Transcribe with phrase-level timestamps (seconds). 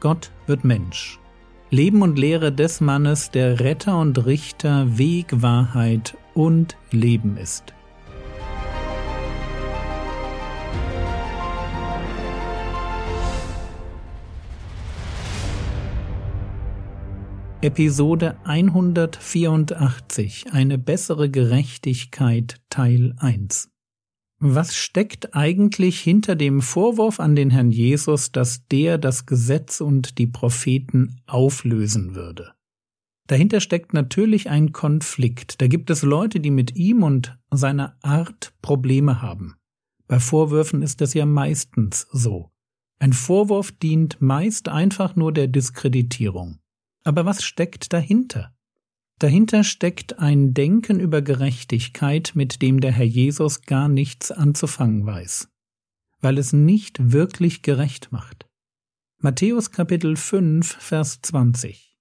[0.00, 1.20] Gott wird Mensch.
[1.68, 7.74] Leben und Lehre des Mannes, der Retter und Richter, Weg, Wahrheit und Leben ist.
[17.60, 23.69] Episode 184 Eine bessere Gerechtigkeit Teil 1
[24.42, 30.16] Was steckt eigentlich hinter dem Vorwurf an den Herrn Jesus, dass der das Gesetz und
[30.16, 32.52] die Propheten auflösen würde?
[33.26, 35.60] Dahinter steckt natürlich ein Konflikt.
[35.60, 39.56] Da gibt es Leute, die mit ihm und seiner Art Probleme haben.
[40.08, 42.50] Bei Vorwürfen ist es ja meistens so.
[42.98, 46.60] Ein Vorwurf dient meist einfach nur der Diskreditierung.
[47.04, 48.54] Aber was steckt dahinter?
[49.20, 55.50] Dahinter steckt ein Denken über Gerechtigkeit, mit dem der Herr Jesus gar nichts anzufangen weiß,
[56.22, 58.48] weil es nicht wirklich gerecht macht.
[59.18, 61.98] Matthäus Kapitel 5, Vers 20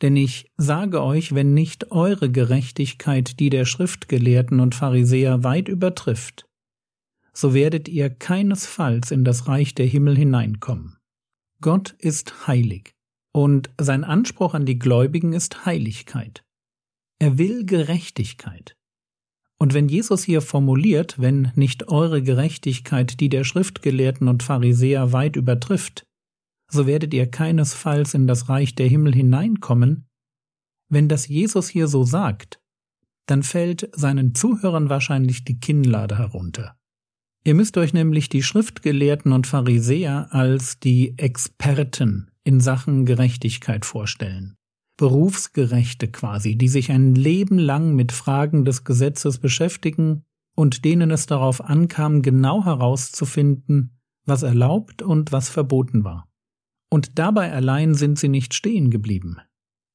[0.00, 6.46] Denn ich sage euch, wenn nicht eure Gerechtigkeit die der Schriftgelehrten und Pharisäer weit übertrifft,
[7.34, 10.96] so werdet ihr keinesfalls in das Reich der Himmel hineinkommen.
[11.60, 12.95] Gott ist heilig.
[13.36, 16.42] Und sein Anspruch an die Gläubigen ist Heiligkeit.
[17.18, 18.78] Er will Gerechtigkeit.
[19.58, 25.36] Und wenn Jesus hier formuliert, wenn nicht eure Gerechtigkeit die der Schriftgelehrten und Pharisäer weit
[25.36, 26.06] übertrifft,
[26.70, 30.08] so werdet ihr keinesfalls in das Reich der Himmel hineinkommen,
[30.88, 32.58] wenn das Jesus hier so sagt,
[33.26, 36.78] dann fällt seinen Zuhörern wahrscheinlich die Kinnlade herunter.
[37.44, 44.56] Ihr müsst euch nämlich die Schriftgelehrten und Pharisäer als die Experten in Sachen Gerechtigkeit vorstellen.
[44.96, 51.26] Berufsgerechte quasi, die sich ein Leben lang mit Fragen des Gesetzes beschäftigen und denen es
[51.26, 56.28] darauf ankam, genau herauszufinden, was erlaubt und was verboten war.
[56.88, 59.38] Und dabei allein sind sie nicht stehen geblieben.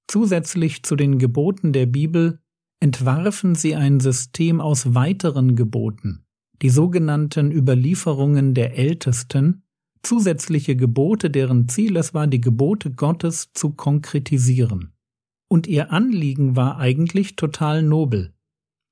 [0.07, 2.39] Zusätzlich zu den Geboten der Bibel
[2.81, 6.25] entwarfen sie ein System aus weiteren Geboten,
[6.61, 9.63] die sogenannten Überlieferungen der Ältesten,
[10.03, 14.93] zusätzliche Gebote, deren Ziel es war, die Gebote Gottes zu konkretisieren.
[15.47, 18.33] Und ihr Anliegen war eigentlich total nobel.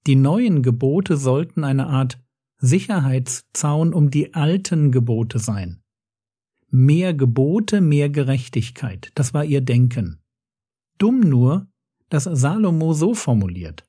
[0.07, 2.19] Die neuen Gebote sollten eine Art
[2.57, 5.81] Sicherheitszaun um die alten Gebote sein.
[6.69, 10.19] Mehr Gebote, mehr Gerechtigkeit, das war ihr Denken.
[10.97, 11.67] Dumm nur,
[12.09, 13.85] dass Salomo so formuliert.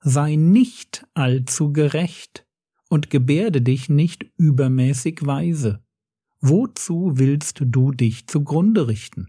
[0.00, 2.46] Sei nicht allzu gerecht
[2.88, 5.82] und gebärde dich nicht übermäßig weise.
[6.40, 9.28] Wozu willst du dich zugrunde richten?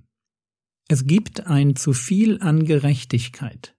[0.88, 3.75] Es gibt ein zu viel an Gerechtigkeit.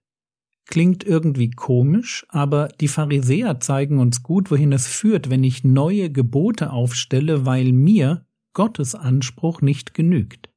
[0.65, 6.09] Klingt irgendwie komisch, aber die Pharisäer zeigen uns gut, wohin es führt, wenn ich neue
[6.09, 10.49] Gebote aufstelle, weil mir Gottes Anspruch nicht genügt.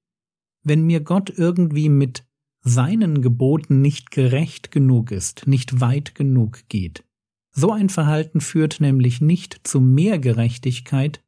[0.63, 2.25] Wenn mir Gott irgendwie mit
[2.61, 7.05] seinen Geboten nicht gerecht genug ist, nicht weit genug geht.
[7.51, 11.24] So ein Verhalten führt nämlich nicht zu mehr Gerechtigkeit,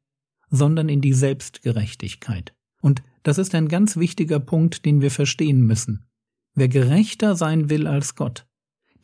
[0.49, 2.53] sondern in die Selbstgerechtigkeit.
[2.81, 6.05] Und das ist ein ganz wichtiger Punkt, den wir verstehen müssen.
[6.53, 8.47] Wer gerechter sein will als Gott,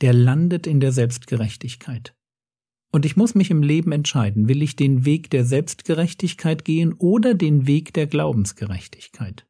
[0.02, 2.16] der landet in der Selbstgerechtigkeit.
[2.92, 7.34] Und ich muss mich im Leben entscheiden, will ich den Weg der Selbstgerechtigkeit gehen oder
[7.34, 9.48] den Weg der Glaubensgerechtigkeit.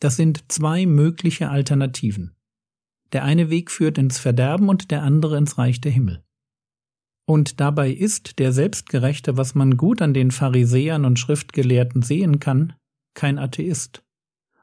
[0.00, 2.36] Das sind zwei mögliche Alternativen.
[3.12, 6.22] Der eine Weg führt ins Verderben und der andere ins Reich der Himmel.
[7.28, 12.72] Und dabei ist der Selbstgerechte, was man gut an den Pharisäern und Schriftgelehrten sehen kann,
[13.12, 14.02] kein Atheist,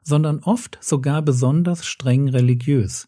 [0.02, 3.06] sondern oft sogar besonders streng religiös.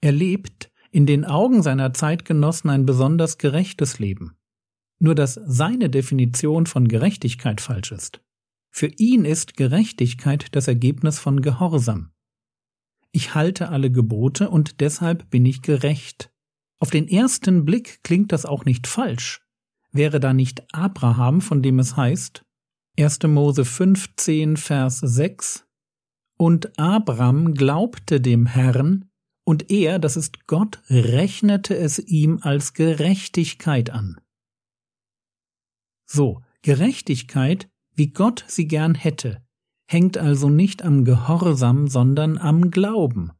[0.00, 4.36] Er lebt in den Augen seiner Zeitgenossen ein besonders gerechtes Leben.
[5.00, 8.22] Nur dass seine Definition von Gerechtigkeit falsch ist.
[8.70, 12.12] Für ihn ist Gerechtigkeit das Ergebnis von Gehorsam.
[13.10, 16.30] Ich halte alle Gebote und deshalb bin ich gerecht.
[16.80, 19.42] Auf den ersten Blick klingt das auch nicht falsch.
[19.92, 22.42] Wäre da nicht Abraham, von dem es heißt,
[22.98, 23.22] 1.
[23.24, 25.66] Mose 15, Vers 6,
[26.36, 29.10] und Abram glaubte dem Herrn,
[29.44, 34.20] und er, das ist Gott, rechnete es ihm als Gerechtigkeit an.
[36.06, 39.42] So, Gerechtigkeit, wie Gott sie gern hätte,
[39.86, 43.32] hängt also nicht am Gehorsam, sondern am Glauben,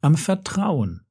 [0.00, 1.04] am Vertrauen.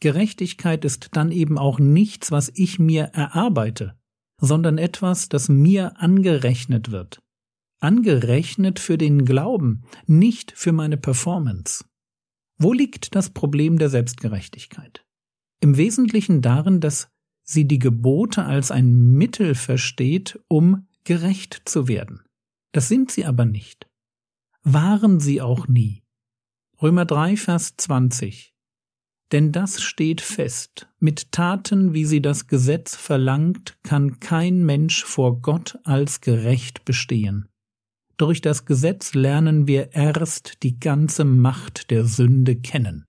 [0.00, 3.96] Gerechtigkeit ist dann eben auch nichts, was ich mir erarbeite,
[4.40, 7.20] sondern etwas, das mir angerechnet wird.
[7.80, 11.84] Angerechnet für den Glauben, nicht für meine Performance.
[12.58, 15.04] Wo liegt das Problem der Selbstgerechtigkeit?
[15.60, 17.08] Im Wesentlichen darin, dass
[17.42, 22.22] sie die Gebote als ein Mittel versteht, um gerecht zu werden.
[22.72, 23.88] Das sind sie aber nicht.
[24.62, 26.02] waren sie auch nie.
[26.80, 28.53] Römer 3, Vers 20.
[29.32, 35.40] Denn das steht fest, mit Taten, wie sie das Gesetz verlangt, kann kein Mensch vor
[35.40, 37.48] Gott als gerecht bestehen.
[38.16, 43.06] Durch das Gesetz lernen wir erst die ganze Macht der Sünde kennen.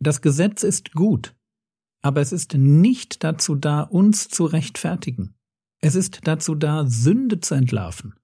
[0.00, 1.34] Das Gesetz ist gut,
[2.02, 5.34] aber es ist nicht dazu da, uns zu rechtfertigen.
[5.80, 8.14] Es ist dazu da, Sünde zu entlarven.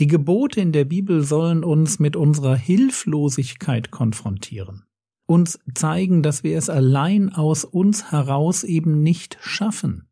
[0.00, 4.84] Die Gebote in der Bibel sollen uns mit unserer Hilflosigkeit konfrontieren,
[5.26, 10.08] uns zeigen, dass wir es allein aus uns heraus eben nicht schaffen,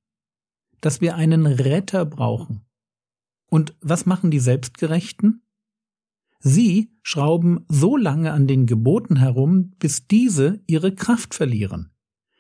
[0.81, 2.65] dass wir einen Retter brauchen.
[3.51, 5.43] Und was machen die Selbstgerechten?
[6.41, 11.91] Sie schrauben so lange an den Geboten herum, bis diese ihre Kraft verlieren.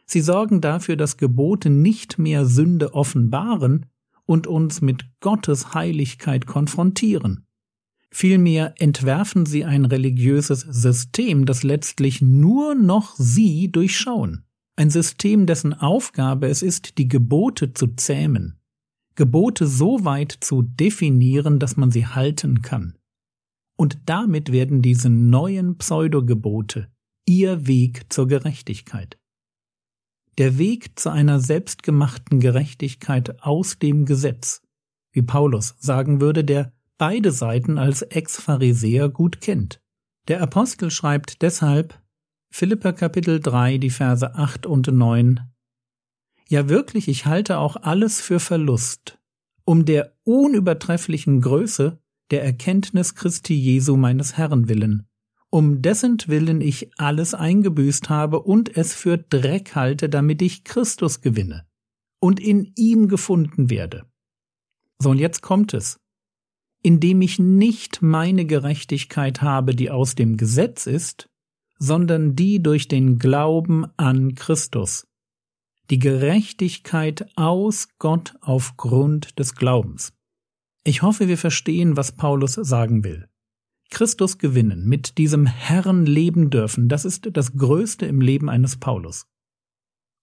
[0.07, 3.87] Sie sorgen dafür, dass Gebote nicht mehr Sünde offenbaren,
[4.25, 7.47] und uns mit Gottes Heiligkeit konfrontieren.
[8.13, 14.45] Vielmehr entwerfen sie ein religiöses System, das letztlich nur noch sie durchschauen.
[14.77, 18.59] Ein System, dessen Aufgabe es ist, die Gebote zu zähmen.
[19.15, 22.97] Gebote so weit zu definieren, dass man sie halten kann.
[23.77, 26.89] Und damit werden diese neuen Pseudogebote
[27.27, 29.19] ihr Weg zur Gerechtigkeit
[30.39, 34.63] der Weg zu einer selbstgemachten Gerechtigkeit aus dem Gesetz,
[35.13, 36.73] wie Paulus sagen würde, der
[37.03, 39.83] beide Seiten als Ex-Pharisäer gut kennt.
[40.29, 42.01] Der Apostel schreibt deshalb
[42.53, 45.41] Philipper Kapitel 3, die Verse 8 und 9
[46.47, 49.19] Ja wirklich, ich halte auch alles für Verlust,
[49.65, 51.99] um der unübertrefflichen Größe
[52.31, 55.09] der Erkenntnis Christi Jesu meines Herrn willen,
[55.51, 61.21] um dessen Willen ich alles eingebüßt habe und es für Dreck halte, damit ich Christus
[61.21, 61.67] gewinne
[62.21, 64.07] und in ihm gefunden werde.
[65.01, 65.99] So, und jetzt kommt es.
[66.83, 71.29] Indem ich nicht meine Gerechtigkeit habe, die aus dem Gesetz ist,
[71.79, 75.07] sondern die durch den Glauben an Christus.
[75.91, 80.13] Die Gerechtigkeit aus Gott aufgrund des Glaubens.
[80.85, 83.29] Ich hoffe, wir verstehen, was Paulus sagen will.
[83.91, 89.27] Christus gewinnen, mit diesem Herrn leben dürfen, das ist das Größte im Leben eines Paulus.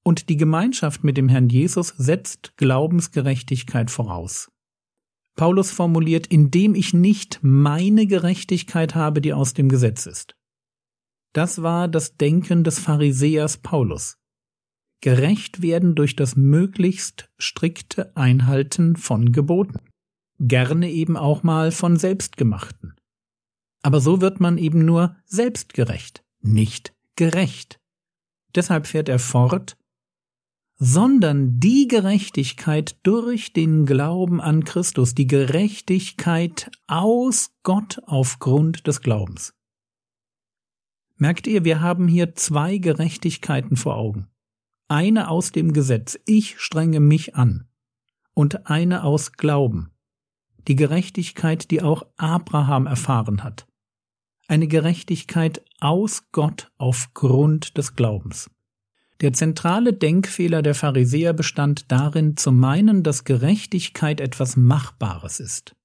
[0.03, 4.49] Und die Gemeinschaft mit dem Herrn Jesus setzt Glaubensgerechtigkeit voraus.
[5.39, 10.35] Paulus formuliert, indem ich nicht meine Gerechtigkeit habe, die aus dem Gesetz ist.
[11.31, 14.17] Das war das Denken des Pharisäers Paulus.
[14.99, 19.79] Gerecht werden durch das möglichst strikte Einhalten von Geboten.
[20.39, 22.95] Gerne eben auch mal von selbstgemachten.
[23.81, 27.79] Aber so wird man eben nur selbstgerecht, nicht gerecht.
[28.55, 29.77] Deshalb fährt er fort,
[30.79, 39.53] sondern die Gerechtigkeit durch den Glauben an Christus, die Gerechtigkeit aus Gott aufgrund des Glaubens.
[41.17, 44.29] Merkt ihr, wir haben hier zwei Gerechtigkeiten vor Augen.
[44.87, 47.67] Eine aus dem Gesetz, ich strenge mich an,
[48.33, 49.91] und eine aus Glauben,
[50.67, 53.67] die Gerechtigkeit, die auch Abraham erfahren hat
[54.49, 58.49] eine Gerechtigkeit aus Gott aufgrund des Glaubens.
[59.21, 65.75] Der zentrale Denkfehler der Pharisäer bestand darin, zu meinen, dass Gerechtigkeit etwas Machbares ist.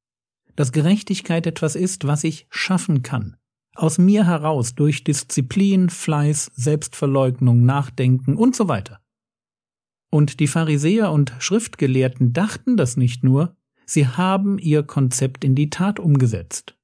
[0.54, 3.36] Dass Gerechtigkeit etwas ist, was ich schaffen kann.
[3.74, 9.00] Aus mir heraus durch Disziplin, Fleiß, Selbstverleugnung, Nachdenken und so weiter.
[10.10, 15.70] Und die Pharisäer und Schriftgelehrten dachten das nicht nur, sie haben ihr Konzept in die
[15.70, 16.76] Tat umgesetzt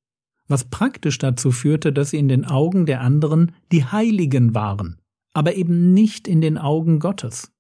[0.50, 5.00] was praktisch dazu führte, dass sie in den Augen der anderen die Heiligen waren,
[5.32, 7.52] aber eben nicht in den Augen Gottes.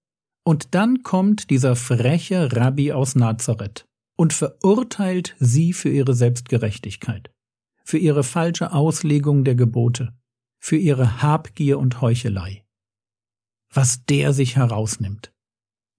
[0.44, 3.86] Und dann kommt dieser freche Rabbi aus Nazareth
[4.16, 7.30] und verurteilt sie für ihre Selbstgerechtigkeit,
[7.84, 10.12] für ihre falsche Auslegung der Gebote,
[10.58, 12.64] für ihre Habgier und Heuchelei.
[13.72, 15.32] Was der sich herausnimmt.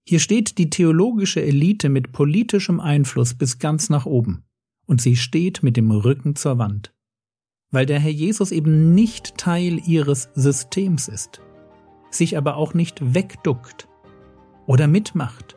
[0.06, 4.44] Hier steht die theologische Elite mit politischem Einfluss bis ganz nach oben
[4.86, 6.92] und sie steht mit dem Rücken zur Wand,
[7.70, 11.40] weil der Herr Jesus eben nicht Teil ihres Systems ist,
[12.14, 13.88] sich aber auch nicht wegduckt
[14.66, 15.56] oder mitmacht,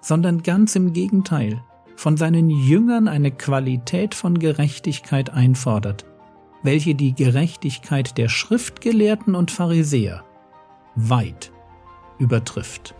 [0.00, 1.62] sondern ganz im Gegenteil
[1.96, 6.04] von seinen Jüngern eine Qualität von Gerechtigkeit einfordert,
[6.62, 10.24] welche die Gerechtigkeit der Schriftgelehrten und Pharisäer
[10.96, 11.52] weit
[12.18, 12.94] übertrifft.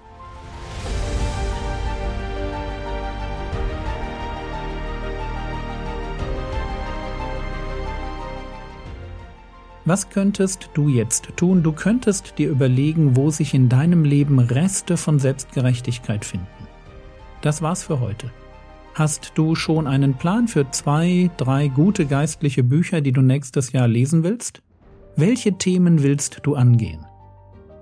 [9.87, 11.63] Was könntest du jetzt tun?
[11.63, 16.47] Du könntest dir überlegen, wo sich in deinem Leben Reste von Selbstgerechtigkeit finden.
[17.43, 18.31] Das war's für heute.
[18.95, 23.89] Hast du schon einen Plan für zwei, drei gute geistliche Bücher, die du nächstes Jahr
[23.89, 24.63] lesen willst?
[25.17, 27.05] Welche Themen willst du angehen?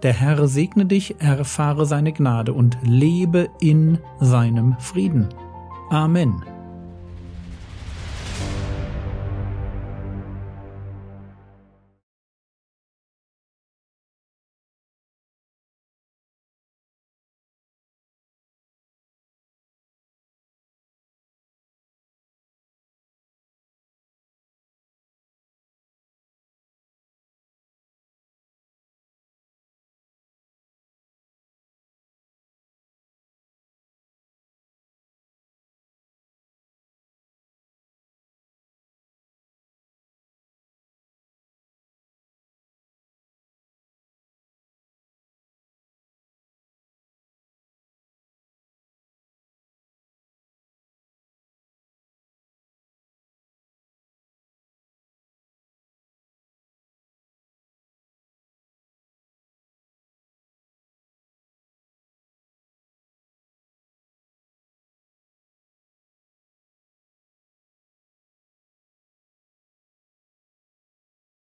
[0.02, 5.28] Der Herr segne dich, erfahre seine Gnade und lebe in seinem Frieden.
[5.90, 6.42] Amen.